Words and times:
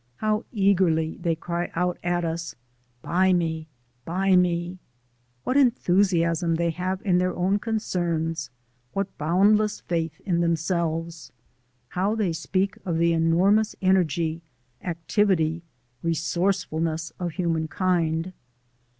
How 0.15 0.45
eagerly 0.51 1.19
they 1.21 1.35
cry 1.35 1.69
out 1.75 1.99
at 2.03 2.25
us, 2.25 2.55
"Buy 3.03 3.33
me, 3.33 3.67
buy 4.03 4.35
me!" 4.35 4.79
What 5.43 5.57
enthusiasm 5.57 6.55
they 6.55 6.71
have 6.71 7.03
in 7.05 7.19
their 7.19 7.35
own 7.35 7.59
concerns, 7.59 8.49
what 8.93 9.15
boundless 9.19 9.81
faith 9.81 10.19
in 10.25 10.39
themselves! 10.39 11.31
How 11.89 12.15
they 12.15 12.33
speak 12.33 12.77
of 12.83 12.97
the 12.97 13.13
enormous 13.13 13.75
energy, 13.79 14.41
activity, 14.81 15.61
resourcefulness 16.01 17.11
of 17.19 17.33
human 17.33 17.67
kind! 17.67 18.33